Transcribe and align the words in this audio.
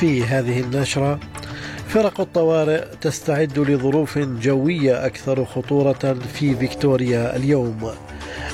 في 0.00 0.24
هذه 0.24 0.60
النشرة. 0.60 1.20
فرق 1.88 2.20
الطوارئ 2.20 2.84
تستعد 3.00 3.58
لظروف 3.58 4.18
جوية 4.18 5.06
أكثر 5.06 5.44
خطورة 5.44 6.16
في 6.34 6.56
فيكتوريا 6.56 7.36
اليوم. 7.36 7.90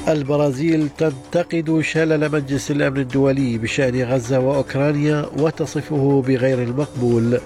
البرازيل 0.08 0.88
تنتقد 0.98 1.80
شلل 1.80 2.32
مجلس 2.32 2.70
الأمن 2.70 3.00
الدولي 3.00 3.58
بشأن 3.58 4.02
غزة 4.02 4.40
وأوكرانيا 4.40 5.26
وتصفه 5.38 6.22
بغير 6.26 6.62
المقبول. 6.62 7.40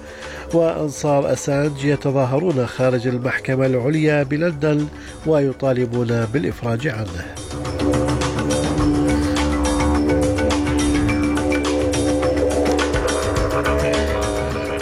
وأنصار 0.53 1.33
أسانج 1.33 1.83
يتظاهرون 1.83 2.65
خارج 2.65 3.07
المحكمة 3.07 3.65
العليا 3.65 4.23
بلندن 4.23 4.87
ويطالبون 5.25 6.25
بالإفراج 6.33 6.87
عنه. 6.87 7.46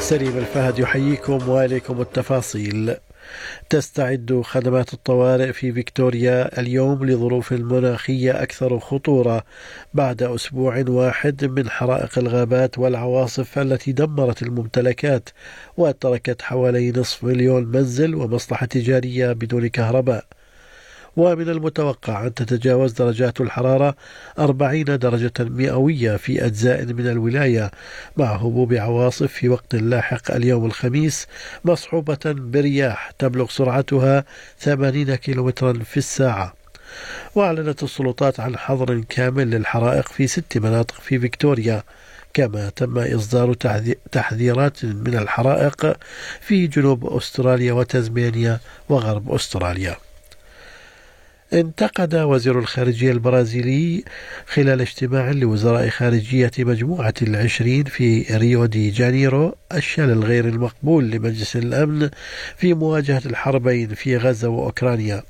سليم 0.05 0.37
الفهد 0.37 0.79
يحييكم 0.79 1.49
واليكم 1.49 2.01
التفاصيل. 2.01 2.95
تستعد 3.69 4.41
خدمات 4.45 4.93
الطوارئ 4.93 5.53
في 5.53 5.71
فيكتوريا 5.71 6.59
اليوم 6.59 7.05
لظروف 7.05 7.53
مناخية 7.53 8.43
أكثر 8.43 8.79
خطورة 8.79 9.43
بعد 9.93 10.23
أسبوع 10.23 10.83
واحد 10.87 11.45
من 11.45 11.69
حرائق 11.69 12.19
الغابات 12.19 12.77
والعواصف 12.77 13.59
التي 13.59 13.91
دمرت 13.91 14.43
الممتلكات 14.43 15.29
وتركت 15.77 16.41
حوالي 16.41 16.91
نصف 16.91 17.23
مليون 17.23 17.65
منزل 17.65 18.15
ومصلحة 18.15 18.65
تجارية 18.65 19.33
بدون 19.33 19.67
كهرباء. 19.67 20.25
ومن 21.17 21.49
المتوقع 21.49 22.27
أن 22.27 22.33
تتجاوز 22.33 22.91
درجات 22.91 23.41
الحرارة 23.41 23.95
40 24.39 24.83
درجة 24.83 25.33
مئوية 25.39 26.15
في 26.15 26.45
أجزاء 26.45 26.85
من 26.85 27.07
الولاية 27.07 27.71
مع 28.17 28.35
هبوب 28.35 28.73
عواصف 28.73 29.31
في 29.31 29.49
وقت 29.49 29.75
لاحق 29.75 30.31
اليوم 30.31 30.65
الخميس 30.65 31.27
مصحوبة 31.65 32.17
برياح 32.25 33.11
تبلغ 33.11 33.49
سرعتها 33.49 34.25
80 34.59 35.15
كيلومترا 35.15 35.73
في 35.73 35.97
الساعة. 35.97 36.53
وأعلنت 37.35 37.83
السلطات 37.83 38.39
عن 38.39 38.57
حظر 38.57 39.01
كامل 39.09 39.49
للحرائق 39.49 40.07
في 40.07 40.27
ست 40.27 40.57
مناطق 40.57 41.01
في 41.01 41.19
فيكتوريا 41.19 41.83
كما 42.33 42.69
تم 42.69 42.97
إصدار 42.97 43.53
تحذيرات 44.11 44.85
من 44.85 45.15
الحرائق 45.15 45.97
في 46.41 46.67
جنوب 46.67 47.05
أستراليا 47.05 47.73
وتزمينيا 47.73 48.59
وغرب 48.89 49.31
أستراليا. 49.31 49.95
انتقد 51.53 52.15
وزير 52.15 52.59
الخارجية 52.59 53.11
البرازيلي 53.11 54.03
خلال 54.45 54.81
اجتماع 54.81 55.31
لوزراء 55.31 55.89
خارجية 55.89 56.51
مجموعة 56.59 57.13
العشرين 57.21 57.83
في 57.83 58.25
ريو 58.37 58.65
دي 58.65 58.89
جانيرو 58.89 59.55
الشلل 59.73 60.23
غير 60.23 60.47
المقبول 60.47 61.09
لمجلس 61.11 61.55
الأمن 61.55 62.09
في 62.57 62.73
مواجهة 62.73 63.21
الحربين 63.25 63.87
في 63.93 64.17
غزة 64.17 64.47
وأوكرانيا. 64.49 65.23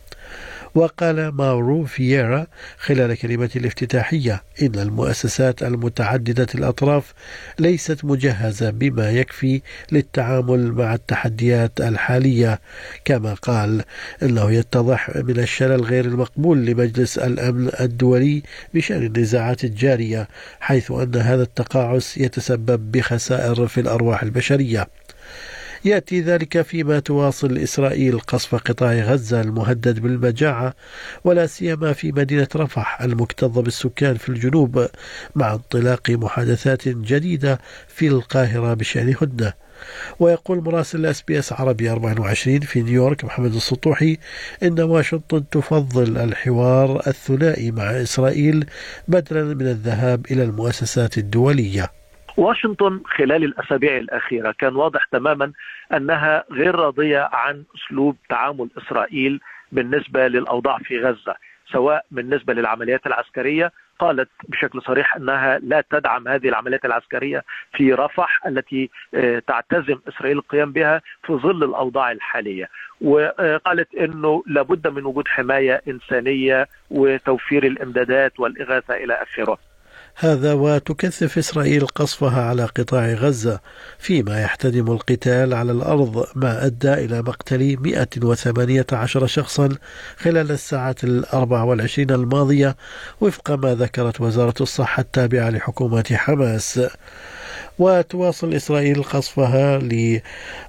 وقال 0.75 1.27
ماورو 1.27 1.85
فييرا 1.85 2.47
خلال 2.77 3.17
كلمته 3.17 3.57
الافتتاحية 3.57 4.43
إن 4.61 4.75
المؤسسات 4.75 5.63
المتعددة 5.63 6.47
الأطراف 6.55 7.13
ليست 7.59 8.05
مجهزة 8.05 8.69
بما 8.69 9.11
يكفي 9.11 9.61
للتعامل 9.91 10.71
مع 10.71 10.93
التحديات 10.93 11.81
الحالية. 11.81 12.59
كما 13.05 13.33
قال 13.33 13.83
إنه 14.23 14.51
يتضح 14.51 15.15
من 15.15 15.39
الشلل 15.39 15.81
غير 15.81 16.05
المقبول 16.05 16.65
لمجلس 16.65 17.17
الأمن 17.17 17.71
الدولي 17.79 18.43
بشأن 18.73 19.05
النزاعات 19.05 19.63
الجارية 19.63 20.27
حيث 20.59 20.91
أن 20.91 21.15
هذا 21.15 21.43
التقاعس 21.43 22.17
يتسبب 22.17 22.91
بخسائر 22.91 23.67
في 23.67 23.81
الأرواح 23.81 24.23
البشرية. 24.23 24.87
يأتي 25.85 26.21
ذلك 26.21 26.61
فيما 26.61 26.99
تواصل 26.99 27.57
إسرائيل 27.57 28.19
قصف 28.19 28.55
قطاع 28.55 28.93
غزة 28.93 29.41
المهدد 29.41 29.99
بالمجاعة 29.99 30.73
ولا 31.23 31.47
سيما 31.47 31.93
في 31.93 32.11
مدينة 32.11 32.47
رفح 32.55 33.01
المكتظة 33.01 33.61
بالسكان 33.61 34.15
في 34.15 34.29
الجنوب 34.29 34.87
مع 35.35 35.53
انطلاق 35.53 36.09
محادثات 36.09 36.87
جديدة 36.87 37.59
في 37.87 38.07
القاهرة 38.07 38.73
بشأن 38.73 39.15
هدنة 39.21 39.53
ويقول 40.19 40.63
مراسل 40.63 40.99
ال 40.99 41.21
SBS 41.21 41.53
عربي 41.53 41.91
24 41.91 42.59
في 42.59 42.81
نيويورك 42.81 43.25
محمد 43.25 43.55
السطوحي 43.55 44.17
إن 44.63 44.79
واشنطن 44.81 45.43
تفضل 45.51 46.17
الحوار 46.17 47.01
الثنائي 47.07 47.71
مع 47.71 47.83
إسرائيل 48.01 48.65
بدلا 49.07 49.43
من 49.43 49.67
الذهاب 49.67 50.25
إلى 50.31 50.43
المؤسسات 50.43 51.17
الدولية. 51.17 51.91
واشنطن 52.37 53.01
خلال 53.05 53.43
الأسابيع 53.43 53.97
الأخيرة 53.97 54.51
كان 54.59 54.75
واضح 54.75 55.05
تماما 55.05 55.51
أنها 55.93 56.43
غير 56.51 56.75
راضية 56.75 57.29
عن 57.33 57.63
أسلوب 57.75 58.15
تعامل 58.29 58.69
إسرائيل 58.77 59.39
بالنسبة 59.71 60.27
للأوضاع 60.27 60.77
في 60.77 60.99
غزة 60.99 61.35
سواء 61.71 62.05
بالنسبة 62.11 62.53
للعمليات 62.53 63.07
العسكرية. 63.07 63.71
قالت 63.99 64.29
بشكل 64.49 64.81
صريح 64.81 65.15
أنها 65.15 65.59
لا 65.59 65.83
تدعم 65.89 66.27
هذه 66.27 66.49
العمليات 66.49 66.85
العسكرية 66.85 67.43
في 67.73 67.93
رفح 67.93 68.45
التي 68.47 68.89
تعتزم 69.47 69.99
إسرائيل 70.07 70.37
القيام 70.37 70.71
بها 70.71 71.01
في 71.23 71.33
ظل 71.33 71.63
الأوضاع 71.63 72.11
الحالية. 72.11 72.69
وقالت 73.01 73.95
إنه 73.95 74.43
لابد 74.47 74.87
من 74.87 75.05
وجود 75.05 75.27
حماية 75.27 75.81
إنسانية 75.87 76.67
وتوفير 76.91 77.65
الإمدادات 77.65 78.39
والإغاثة 78.39 78.93
إلى 78.95 79.13
آخره. 79.13 79.57
هذا 80.17 80.53
وتكثف 80.53 81.37
إسرائيل 81.37 81.87
قصفها 81.87 82.41
على 82.41 82.65
قطاع 82.65 83.13
غزة 83.13 83.59
فيما 83.99 84.41
يحتدم 84.41 84.91
القتال 84.91 85.53
على 85.53 85.71
الأرض 85.71 86.25
ما 86.35 86.65
أدى 86.65 86.93
إلى 86.93 87.21
مقتل 87.21 87.77
118 87.79 89.27
شخصا 89.27 89.69
خلال 90.17 90.51
الساعات 90.51 91.03
الأربع 91.03 91.63
والعشرين 91.63 92.11
الماضية 92.11 92.75
وفق 93.21 93.51
ما 93.51 93.75
ذكرت 93.75 94.21
وزارة 94.21 94.55
الصحة 94.61 95.01
التابعة 95.01 95.49
لحكومة 95.49 96.05
حماس. 96.11 96.79
وتواصل 97.79 98.53
إسرائيل 98.53 99.03
قصفها 99.03 99.79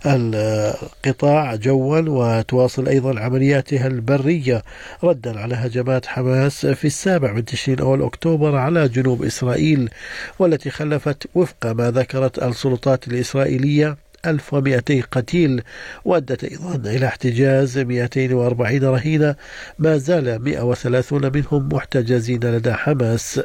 للقطاع 0.04 1.54
جوا 1.54 2.00
وتواصل 2.08 2.88
أيضا 2.88 3.20
عملياتها 3.20 3.86
البرية. 3.86 4.62
ردا 5.04 5.40
على 5.40 5.54
هجمات 5.54 6.06
حماس 6.06 6.66
في 6.66 6.84
السابع 6.84 7.32
من 7.32 7.44
تشرين 7.44 7.78
أول 7.80 8.02
أكتوبر 8.02 8.56
على 8.56 8.88
جنوب 8.88 9.22
إسرائيل 9.22 9.90
والتي 10.38 10.70
خلفت 10.70 11.26
وفق 11.34 11.66
ما 11.66 11.90
ذكرت 11.90 12.42
السلطات 12.42 13.08
الإسرائيلية 13.08 13.96
1200 14.26 15.00
قتيل 15.10 15.62
وأدت 16.04 16.44
أيضا 16.44 16.90
إلى 16.90 17.06
احتجاز 17.06 17.78
240 17.78 18.84
رهينة. 18.84 19.34
ما 19.78 19.96
زال 19.96 20.42
130 20.44 21.32
منهم 21.34 21.68
محتجزين 21.72 22.40
لدى 22.44 22.72
حماس. 22.72 23.40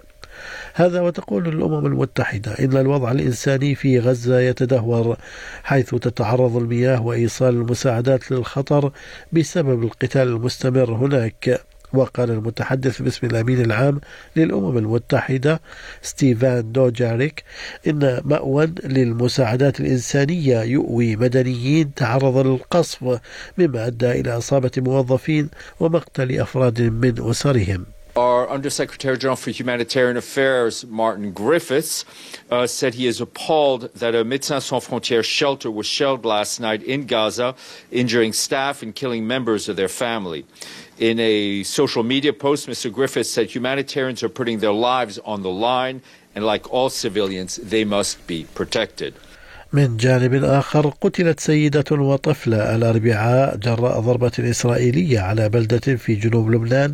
هذا 0.73 1.01
وتقول 1.01 1.47
الأمم 1.47 1.85
المتحدة. 1.85 2.51
إن 2.51 2.77
الوضع 2.77 3.11
الإنساني 3.11 3.75
في 3.75 3.99
غزة 3.99 4.39
يتدهور 4.39 5.17
حيث 5.63 5.95
تتعرض 5.95 6.57
المياه 6.57 7.01
وإيصال 7.01 7.53
المساعدات 7.53 8.31
للخطر 8.31 8.91
بسبب 9.33 9.83
القتال 9.83 10.27
المستمر 10.27 10.91
هناك. 10.91 11.61
وقال 11.93 12.31
المتحدث 12.31 13.01
باسم 13.01 13.27
الأمين 13.27 13.61
العام 13.61 14.01
للأمم 14.35 14.77
المتحدة 14.77 15.61
ستيفان 16.01 16.71
دوجاريك 16.71 17.43
إن 17.87 18.21
مأوى 18.25 18.73
للمساعدات 18.83 19.79
الإنسانية 19.79 20.61
يؤوي 20.61 21.15
مدنيين 21.15 21.93
تعرضوا 21.93 22.43
للقصف 22.43 23.19
مما 23.57 23.87
أدى 23.87 24.11
إلى 24.11 24.37
إصابة 24.37 24.71
موظفين 24.77 25.49
ومقتل 25.79 26.39
أفراد 26.39 26.81
من 26.81 27.29
أسرهم. 27.29 27.85
Our 28.15 28.49
Undersecretary 28.49 29.17
General 29.17 29.37
for 29.37 29.51
Humanitarian 29.51 30.17
Affairs, 30.17 30.85
Martin 30.85 31.31
Griffiths, 31.31 32.03
uh, 32.49 32.67
said 32.67 32.93
he 32.93 33.07
is 33.07 33.21
appalled 33.21 33.93
that 33.93 34.13
a 34.15 34.25
Médecins 34.25 34.63
Sans 34.63 34.85
Frontières 34.85 35.23
shelter 35.23 35.71
was 35.71 35.85
shelled 35.85 36.25
last 36.25 36.59
night 36.59 36.83
in 36.83 37.05
Gaza, 37.05 37.55
injuring 37.89 38.33
staff 38.33 38.83
and 38.83 38.93
killing 38.93 39.25
members 39.25 39.69
of 39.69 39.77
their 39.77 39.87
family. 39.87 40.45
In 40.99 41.21
a 41.21 41.63
social 41.63 42.03
media 42.03 42.33
post, 42.33 42.67
Mr. 42.67 42.91
Griffiths 42.91 43.29
said 43.29 43.49
humanitarians 43.49 44.23
are 44.23 44.29
putting 44.29 44.59
their 44.59 44.73
lives 44.73 45.17
on 45.19 45.41
the 45.41 45.49
line, 45.49 46.01
and 46.35 46.45
like 46.45 46.69
all 46.69 46.89
civilians, 46.89 47.55
they 47.57 47.85
must 47.85 48.27
be 48.27 48.43
protected. 48.55 49.13
من 49.73 49.97
جانب 49.97 50.43
آخر 50.43 50.93
قتلت 51.01 51.39
سيدة 51.39 51.83
وطفلة 51.91 52.75
الأربعاء 52.75 53.57
جراء 53.57 53.99
ضربة 53.99 54.31
إسرائيلية 54.39 55.19
على 55.19 55.49
بلدة 55.49 55.95
في 55.95 56.15
جنوب 56.15 56.51
لبنان 56.51 56.93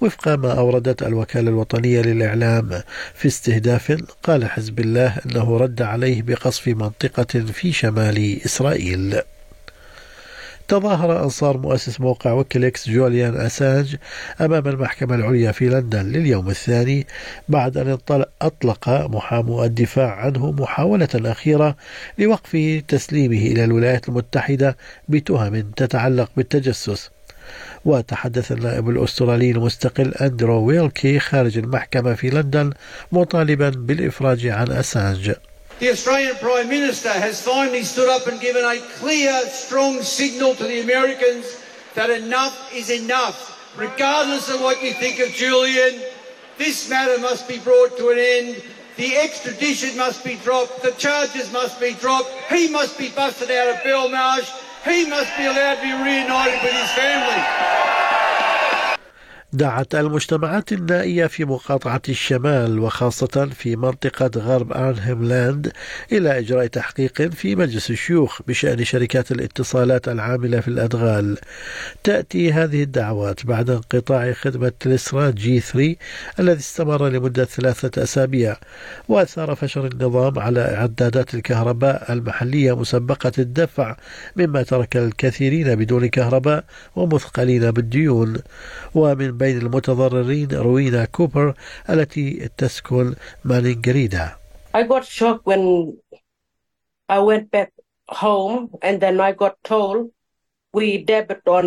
وفق 0.00 0.28
ما 0.28 0.52
أوردت 0.58 1.02
الوكالة 1.02 1.50
الوطنية 1.50 2.02
للإعلام. 2.02 2.82
في 3.14 3.28
استهداف 3.28 4.02
قال 4.22 4.44
حزب 4.44 4.80
الله 4.80 5.16
أنه 5.26 5.56
رد 5.56 5.82
عليه 5.82 6.22
بقصف 6.22 6.68
منطقة 6.68 7.40
في 7.40 7.72
شمال 7.72 8.44
إسرائيل. 8.44 9.20
تظاهر 10.68 11.24
أنصار 11.24 11.58
مؤسس 11.58 12.00
موقع 12.00 12.32
ويكيليكس 12.32 12.88
جوليان 12.88 13.36
أسانج 13.36 13.96
أمام 14.40 14.68
المحكمة 14.68 15.14
العليا 15.14 15.52
في 15.52 15.68
لندن 15.68 16.06
لليوم 16.06 16.50
الثاني 16.50 17.06
بعد 17.48 17.76
أن 17.76 17.98
أطلق 18.42 18.88
محامو 18.88 19.64
الدفاع 19.64 20.10
عنه 20.14 20.52
محاولة 20.52 21.08
أخيرة 21.14 21.76
لوقف 22.18 22.82
تسليمه 22.88 23.36
إلى 23.36 23.64
الولايات 23.64 24.08
المتحدة 24.08 24.76
بتهم 25.08 25.60
تتعلق 25.60 26.30
بالتجسس. 26.36 27.10
وتحدث 27.84 28.52
النائب 28.52 28.90
الأسترالي 28.90 29.50
المستقل 29.50 30.14
أندرو 30.14 30.64
ويلكي 30.64 31.18
خارج 31.18 31.58
المحكمة 31.58 32.14
في 32.14 32.30
لندن 32.30 32.72
مطالبا 33.12 33.68
بالإفراج 33.68 34.46
عن 34.46 34.70
أسانج 34.70 35.32
The 35.80 35.90
Australian 35.90 36.36
Prime 36.36 36.68
Minister 36.68 37.10
has 37.10 37.42
finally 37.42 37.82
stood 37.82 38.08
up 38.08 38.28
and 38.28 38.40
given 38.40 38.64
a 38.64 38.78
clear, 38.98 39.32
strong 39.48 40.02
signal 40.02 40.54
to 40.54 40.64
the 40.64 40.80
Americans 40.80 41.60
that 41.94 42.10
enough 42.10 42.72
is 42.72 42.90
enough. 42.90 43.50
Regardless 43.76 44.48
of 44.50 44.60
what 44.60 44.80
you 44.82 44.92
think 44.92 45.18
of 45.18 45.30
Julian, 45.30 46.00
this 46.58 46.88
matter 46.88 47.18
must 47.18 47.48
be 47.48 47.58
brought 47.58 47.96
to 47.98 48.10
an 48.10 48.18
end. 48.18 48.62
The 48.96 49.16
extradition 49.16 49.98
must 49.98 50.24
be 50.24 50.36
dropped. 50.36 50.80
The 50.82 50.92
charges 50.92 51.52
must 51.52 51.80
be 51.80 51.94
dropped. 51.94 52.30
He 52.48 52.68
must 52.68 52.96
be 52.96 53.08
busted 53.08 53.50
out 53.50 53.74
of 53.74 53.82
Belmarsh. 53.82 54.48
He 54.84 55.08
must 55.08 55.36
be 55.36 55.46
allowed 55.46 55.76
to 55.76 55.82
be 55.82 55.92
reunited 55.92 56.62
with 56.62 56.72
his 56.72 56.90
family. 56.92 57.83
دعت 59.54 59.94
المجتمعات 59.94 60.72
النائية 60.72 61.26
في 61.26 61.44
مقاطعة 61.44 62.02
الشمال 62.08 62.78
وخاصة 62.78 63.50
في 63.54 63.76
منطقة 63.76 64.30
غرب 64.36 64.72
آرنهام 64.72 65.24
لاند 65.24 65.72
إلى 66.12 66.38
إجراء 66.38 66.66
تحقيق 66.66 67.22
في 67.22 67.56
مجلس 67.56 67.90
الشيوخ 67.90 68.42
بشأن 68.42 68.84
شركات 68.84 69.32
الاتصالات 69.32 70.08
العاملة 70.08 70.60
في 70.60 70.68
الأدغال. 70.68 71.38
تأتي 72.04 72.52
هذه 72.52 72.82
الدعوات 72.82 73.46
بعد 73.46 73.70
انقطاع 73.70 74.32
خدمة 74.32 74.72
Telstra 74.80 75.30
3G 75.30 75.96
الذي 76.40 76.58
استمر 76.58 77.08
لمدة 77.08 77.44
ثلاثة 77.44 78.02
أسابيع 78.02 78.56
وأثار 79.08 79.54
فشل 79.54 79.86
النظام 79.86 80.38
على 80.38 80.60
عدادات 80.60 81.34
الكهرباء 81.34 82.12
المحلية 82.12 82.76
مسبقة 82.80 83.32
الدفع 83.38 83.96
مما 84.36 84.62
ترك 84.62 84.96
الكثيرين 84.96 85.74
بدون 85.74 86.06
كهرباء 86.06 86.64
ومثقلين 86.96 87.70
بالديون. 87.70 88.36
ومن 88.94 89.43
بين 89.44 89.58
المتضررين 89.58 90.48
روينا 90.52 91.04
كوبر 91.04 91.54
التي 91.90 92.50
تسكن 92.58 93.14
مانينغريدا. 93.44 94.36
I 94.74 94.82
got 94.82 95.04
shocked 95.04 95.44
when 95.50 95.64
I 97.08 97.18
went 97.30 97.50
back 97.50 97.70
home 98.22 98.70
and 98.86 98.96
then 99.04 99.16
I 99.28 99.32
got 99.42 99.54
told 99.72 99.98
we 100.78 100.86
debit 101.12 101.42
on 101.56 101.66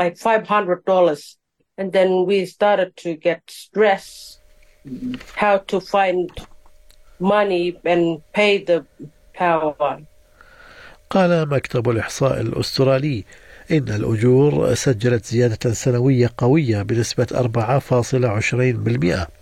like 0.00 0.14
$500 0.16 1.36
and 1.78 1.92
then 1.96 2.10
we 2.28 2.46
started 2.46 2.90
to 3.04 3.10
get 3.28 3.40
stress 3.64 4.06
how 5.42 5.54
to 5.70 5.76
find 5.94 6.30
money 7.34 7.64
and 7.92 8.04
pay 8.38 8.52
the 8.70 8.78
power. 9.34 9.98
قال 11.10 11.48
مكتب 11.48 11.88
الإحصاء 11.88 12.40
الأسترالي 12.40 13.24
إن 13.70 13.88
الأجور 13.88 14.74
سجلت 14.74 15.26
زيادة 15.26 15.72
سنوية 15.72 16.30
قوية 16.38 16.82
بنسبة 16.82 17.26
4.20% 19.26 19.37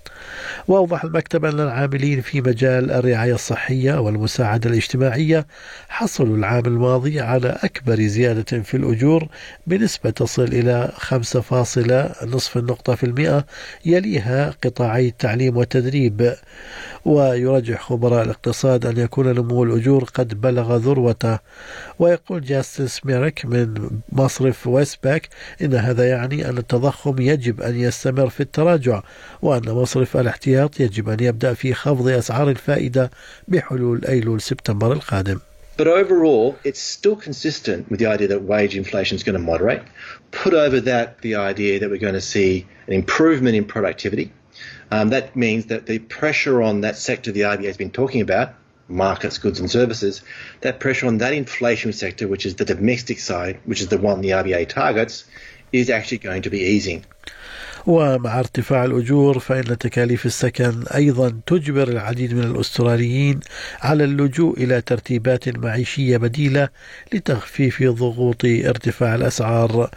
وأوضح 0.69 1.05
المكتب 1.05 1.45
أن 1.45 1.61
العاملين 1.61 2.21
في 2.21 2.41
مجال 2.41 2.91
الرعاية 2.91 3.35
الصحية 3.35 4.01
والمساعدة 4.01 4.71
الاجتماعية 4.71 5.47
حصلوا 5.89 6.37
العام 6.37 6.67
الماضي 6.67 7.21
على 7.21 7.59
أكبر 7.63 8.01
زيادة 8.01 8.63
في 8.63 8.77
الأجور 8.77 9.29
بنسبة 9.67 10.11
تصل 10.11 10.45
إلى 10.45 10.93
5.5 10.97 12.57
النقطة 12.57 12.95
في 12.95 13.05
المئة 13.05 13.47
يليها 13.85 14.55
قطاعي 14.65 15.09
التعليم 15.09 15.57
والتدريب. 15.57 16.37
ويرجح 17.07 17.83
خبراء 17.83 18.25
الاقتصاد 18.25 18.87
أن 18.87 18.97
يكون 18.97 19.35
نمو 19.35 19.65
الأجور 19.65 20.05
قد 20.05 20.41
بلغ 20.41 20.77
ذروته 20.77 21.39
ويقول 21.99 22.41
جاستس 22.41 23.07
ميريك 23.07 23.45
من 23.45 23.91
مصرف 24.13 24.67
ويستباك 24.67 25.29
إن 25.63 25.75
هذا 25.75 26.09
يعني 26.09 26.49
أن 26.49 26.59
التضخم 26.59 27.21
يجب 27.21 27.63
أن 27.63 27.77
يستمر 27.77 28.29
في 28.29 28.41
التراجع 28.41 29.03
وأن 29.43 29.63
مصرف 29.69 30.16
الاحتياط 30.16 30.80
يجب 30.80 31.10
أن 31.10 31.20
يبدأ 31.20 31.54
في 31.54 31.74
خفض 31.74 32.08
أسعار 32.08 32.50
الفائدة 32.50 33.12
بحلول 33.48 34.06
أيلول 34.06 34.42
سبتمبر 34.42 34.94
القادم 34.94 35.40
But 35.78 35.88
overall, 35.88 36.58
it's 36.64 36.80
still 36.80 37.16
consistent 37.16 37.90
with 37.90 38.00
the 38.00 38.06
idea 38.06 38.28
that 38.28 38.44
wage 38.44 38.76
inflation 38.76 39.16
is 39.16 39.24
going 39.24 39.40
to 39.40 39.40
moderate. 39.52 39.82
Put 40.30 40.54
over 40.54 40.82
that 40.82 41.22
the 41.22 41.36
idea 41.36 41.80
that 41.80 41.90
we're 41.90 41.98
going 41.98 42.14
to 42.14 42.22
see 42.22 42.68
an 42.88 42.94
improvement 42.94 43.56
in 43.56 43.66
productivity. 43.66 44.32
Um, 44.92 45.10
that 45.10 45.36
means 45.36 45.68
that 45.68 45.86
the 45.86 46.00
pressure 46.00 46.62
on 46.62 46.82
that 46.82 46.98
sector 46.98 47.32
the 47.32 47.42
RBA 47.42 47.66
has 47.66 47.78
been 47.78 47.90
talking 47.90 48.22
about, 48.22 48.54
markets, 48.88 49.38
goods 49.38 49.60
and 49.60 49.72
services, 49.72 50.22
that 50.60 50.80
pressure 50.80 51.08
on 51.08 51.18
that 51.20 51.34
inflationary 51.34 51.94
sector, 51.94 52.28
which 52.28 52.46
is 52.46 52.56
the 52.56 52.66
domestic 52.66 53.20
side, 53.20 53.60
which 53.66 53.82
is 53.82 53.88
the 53.88 53.98
one 53.98 54.22
the 54.22 54.32
RBA 54.32 54.68
targets, 54.70 55.24
is 55.72 55.90
actually 55.90 56.20
going 56.20 56.42
to 56.44 56.50
be 56.50 56.60
easing. 56.60 57.06
ومع 57.87 58.39
ارتفاع 58.39 58.85
الأجور 58.85 59.39
فإن 59.39 59.79
تكاليف 59.79 60.27
السكن 60.27 60.83
أيضا 60.95 61.41
تجبر 61.47 61.89
العديد 61.89 62.35
من 62.35 62.43
الأستراليين 62.43 63.41
على 63.81 64.05
اللجوء 64.05 64.63
إلى 64.63 64.81
ترتيبات 64.81 65.49
معيشية 65.49 66.17
بديلة 66.17 66.69
لتخفيف 67.13 67.83
ضغوط 67.83 68.45
ارتفاع 68.45 69.15
الأسعار. 69.15 69.91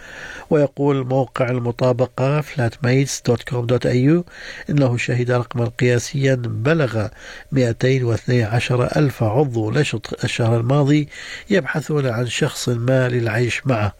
ويقول 0.50 1.08
موقع 1.08 1.50
المطابقة 1.50 2.42
flatmates.com.au 2.42 4.24
إنه 4.70 4.98
شهد 4.98 5.32
رقما 5.32 5.66
قياسيا 5.66 6.36
بلغ 6.36 7.08
212 7.52 8.84
ألف 8.96 9.24
عضو 9.24 9.72
نشط 9.72 10.24
الشهر 10.24 10.60
الماضي 10.60 11.08
يبحثون 11.50 12.08
عن 12.08 12.28
شخص 12.28 12.70
ما 12.70 13.10
للعيش 13.10 13.68
معه. 13.68 13.94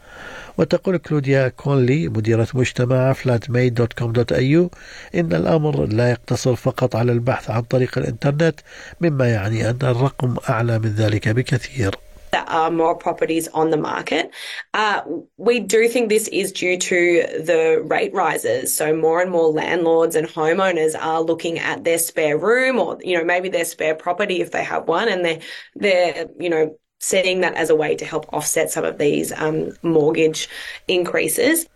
وتقول 0.58 0.96
كلوديا 0.96 1.48
كونلي 1.48 2.08
مديرة 2.08 2.48
مجتمع 2.54 3.12
flatmate.com.au 3.12 4.70
إن 5.14 5.32
الأمر 5.32 5.86
لا 5.86 6.10
يقتصر 6.10 6.56
فقط 6.56 6.96
على 6.96 7.12
البحث 7.12 7.50
عن 7.50 7.62
طريق 7.62 7.98
الإنترنت 7.98 8.60
مما 9.00 9.28
يعني 9.28 9.70
أن 9.70 9.78
الرقم 9.82 10.36
أعلى 10.48 10.78
من 10.78 10.88
ذلك 10.94 11.28
بكثير 11.28 11.90
There 12.32 12.48
are 12.48 12.70
more 12.70 12.94
properties 12.94 13.48
on 13.48 13.70
the 13.70 13.76
market. 13.76 14.30
Uh, 14.72 15.02
we 15.36 15.58
do 15.58 15.88
think 15.88 16.08
this 16.08 16.28
is 16.28 16.52
due 16.52 16.76
to 16.78 17.22
the 17.44 17.82
rate 17.84 18.14
rises. 18.14 18.76
So 18.76 18.94
more 18.94 19.20
and 19.20 19.32
more 19.32 19.48
landlords 19.48 20.14
and 20.14 20.28
homeowners 20.28 20.94
are 21.00 21.22
looking 21.22 21.58
at 21.58 21.82
their 21.82 21.98
spare 21.98 22.38
room 22.38 22.78
or, 22.78 22.98
you 23.02 23.18
know, 23.18 23.24
maybe 23.24 23.48
their 23.48 23.64
spare 23.64 23.96
property 23.96 24.40
if 24.40 24.52
they 24.52 24.62
have 24.62 24.86
one 24.86 25.08
and 25.08 25.24
they're, 25.24 25.40
they're, 25.74 26.26
you 26.38 26.50
know, 26.50 26.78
seeing 27.00 27.40
that 27.40 27.54
as 27.54 27.70
a 27.70 27.74
way 27.74 27.96
to 27.96 28.04
help 28.04 28.26
offset 28.32 28.70
some 28.70 28.84
of 28.84 28.98
these 28.98 29.32
um, 29.32 29.72
mortgage 29.82 30.48
increases. 30.86 31.66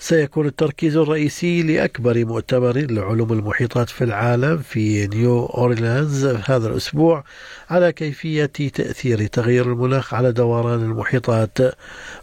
سيكون 0.00 0.46
التركيز 0.46 0.96
الرئيسي 0.96 1.62
لأكبر 1.62 2.24
مؤتمر 2.24 2.78
لعلوم 2.78 3.32
المحيطات 3.32 3.88
في 3.88 4.04
العالم 4.04 4.58
في 4.58 5.06
نيو 5.06 5.46
أورلينز 5.46 6.26
هذا 6.26 6.68
الأسبوع 6.68 7.24
على 7.70 7.92
كيفية 7.92 8.46
تأثير 8.46 9.26
تغيير 9.26 9.64
المناخ 9.64 10.14
على 10.14 10.32
دوران 10.32 10.80
المحيطات 10.80 11.58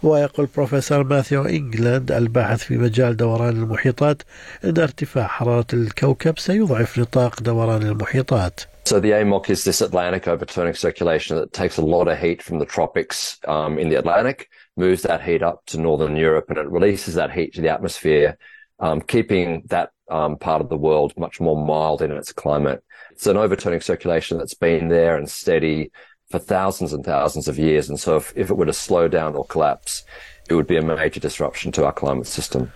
ويقول 0.03 0.47
بروفيسور 0.55 1.03
ماثيو 1.03 1.41
إنجلاند 1.41 2.11
الباحث 2.11 2.63
في 2.63 2.77
مجال 2.77 3.17
دوران 3.17 3.57
المحيطات 3.57 4.21
أن 4.63 4.77
ارتفاع 4.77 5.27
حرارة 5.27 5.67
الكوكب 5.73 6.39
سيضعف 6.39 6.99
نطاق 6.99 7.41
دوران 7.41 7.81
المحيطات 7.81 8.59
So 8.85 8.99
the 8.99 9.11
AMOC 9.11 9.49
is 9.49 9.63
this 9.63 9.81
Atlantic 9.81 10.27
overturning 10.27 10.75
circulation 10.75 11.35
that 11.37 11.53
takes 11.53 11.77
a 11.77 11.81
lot 11.81 12.07
of 12.07 12.19
heat 12.19 12.43
from 12.43 12.59
the 12.59 12.67
tropics 12.67 13.39
um, 13.47 13.79
in 13.79 13.89
the 13.89 13.97
Atlantic, 13.97 14.47
moves 14.77 15.01
that 15.01 15.23
heat 15.23 15.41
up 15.41 15.65
to 15.67 15.79
northern 15.79 16.15
Europe, 16.15 16.45
and 16.49 16.59
it 16.59 16.69
releases 16.69 17.15
that 17.15 17.31
heat 17.31 17.55
to 17.55 17.61
the 17.61 17.69
atmosphere, 17.69 18.37
um, 18.79 19.01
keeping 19.01 19.63
that 19.69 19.89
um, 20.11 20.37
part 20.37 20.61
of 20.61 20.69
the 20.69 20.77
world 20.77 21.13
much 21.17 21.41
more 21.41 21.57
mild 21.65 22.03
in 22.03 22.11
its 22.11 22.31
climate. 22.31 22.83
It's 23.11 23.25
an 23.25 23.37
overturning 23.37 23.81
circulation 23.81 24.37
that's 24.37 24.53
been 24.53 24.89
there 24.89 25.17
and 25.17 25.27
steady 25.27 25.91
for 26.29 26.37
thousands 26.37 26.93
and 26.93 27.03
thousands 27.03 27.47
of 27.47 27.57
years. 27.57 27.89
And 27.89 27.99
so 27.99 28.17
if, 28.17 28.33
if 28.35 28.51
it 28.51 28.55
were 28.55 28.67
to 28.67 28.73
slow 28.73 29.07
down 29.07 29.35
or 29.35 29.45
collapse, 29.45 30.03
it 30.47 30.53
would 30.53 30.67
be 30.67 30.77
a 30.77 30.83
major 30.83 31.19
disruption 31.19 31.71
to 31.71 31.85
our 31.85 31.93
climate 31.93 32.27
system. 32.27 32.71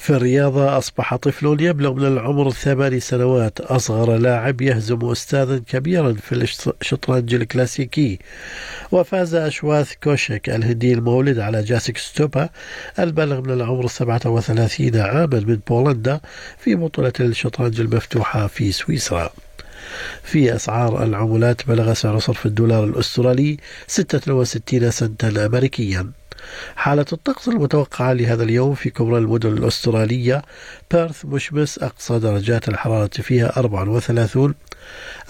في 0.00 0.10
الرياضة 0.10 0.78
أصبح 0.78 1.16
طفل 1.16 1.56
يبلغ 1.60 1.92
من 1.92 2.06
العمر 2.06 2.50
ثماني 2.50 3.00
سنوات. 3.00 3.60
أصغر 3.60 4.16
لاعب 4.16 4.60
يهزم 4.60 5.10
أستاذا 5.10 5.58
كبيرا 5.58 6.12
في 6.12 6.32
الشطرنج 6.80 7.34
الكلاسيكي. 7.34 8.18
وفاز 8.92 9.34
أشواث 9.34 9.92
كوشك 10.02 10.50
الهندي 10.50 10.92
المولد 10.92 11.38
على 11.38 11.62
جاسك 11.62 11.98
ستوبا 11.98 12.48
البالغ 12.98 13.40
من 13.40 13.50
العمر 13.50 13.86
37 13.86 14.96
عاما 14.96 15.40
من 15.40 15.60
بولندا 15.68 16.20
في 16.58 16.74
بطولة 16.74 17.12
الشطرنج 17.20 17.80
المفتوحة 17.80 18.46
في 18.46 18.72
سويسرا. 18.72 19.30
في 20.22 20.56
أسعار 20.56 21.02
العملات 21.02 21.66
بلغ 21.66 21.94
سعر 21.94 22.18
صرف 22.18 22.46
الدولار 22.46 22.84
الأسترالي 22.84 23.56
66 23.86 24.90
سنتا 24.90 25.46
أمريكيا. 25.46 26.19
حالة 26.76 27.06
الطقس 27.12 27.48
المتوقعة 27.48 28.12
لهذا 28.12 28.42
اليوم 28.42 28.74
في 28.74 28.90
كبرى 28.90 29.18
المدن 29.18 29.52
الأسترالية 29.52 30.42
بيرث 30.90 31.24
مشمس 31.24 31.78
أقصى 31.78 32.18
درجات 32.18 32.68
الحرارة 32.68 33.10
فيها 33.22 33.52
34 33.58 34.54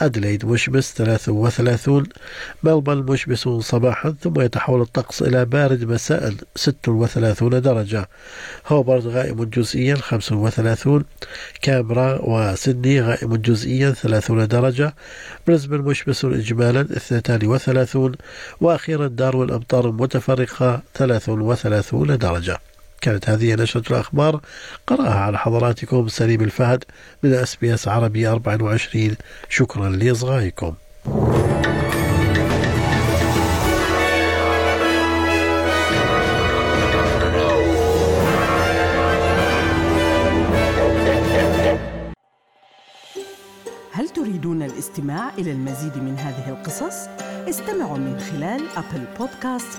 أدليد 0.00 0.44
مشمس 0.46 0.94
33 0.94 2.04
ملبن 2.62 3.12
مشمس 3.12 3.48
صباحا 3.48 4.14
ثم 4.20 4.40
يتحول 4.40 4.80
الطقس 4.80 5.22
إلى 5.22 5.44
بارد 5.44 5.84
مساء 5.84 6.34
36 6.56 7.60
درجة 7.60 8.08
هوبرت 8.66 9.06
غائم 9.06 9.44
جزئيا 9.44 9.94
35 9.94 11.04
كامبرا 11.62 12.18
وسيدني 12.22 13.00
غائم 13.00 13.36
جزئيا 13.36 13.90
30 13.90 14.48
درجة 14.48 14.94
بريسبن 15.46 15.78
مشمس 15.78 16.24
إجمالا 16.24 16.80
32 16.80 18.12
وأخيرا 18.60 19.06
داروين 19.06 19.50
أمطار 19.50 19.92
متفرقة 19.92 20.82
33 21.00 22.18
درجة. 22.18 22.58
كانت 23.00 23.28
هذه 23.28 23.54
نشرة 23.54 23.88
الأخبار 23.90 24.40
قرأها 24.86 25.14
على 25.14 25.38
حضراتكم 25.38 26.08
سليم 26.08 26.40
الفهد 26.40 26.84
من 27.22 27.34
SBS 27.34 27.88
عربي 27.88 28.28
24 28.28 29.16
شكرا 29.48 29.88
لإصغائكم. 29.88 30.74
هل 43.92 44.08
تريدون 44.08 44.62
الاستماع 44.62 45.30
إلى 45.38 45.52
المزيد 45.52 45.96
من 45.96 46.16
هذه 46.18 46.48
القصص؟ 46.48 47.08
استمعوا 47.48 47.98
من 47.98 48.18
خلال 48.18 48.60
Apple 48.76 49.04
Podcasts، 49.18 49.78